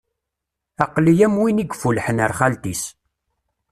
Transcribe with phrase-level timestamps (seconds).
[0.83, 2.83] Aql-i am win i yeffulḥen ar xalt-is.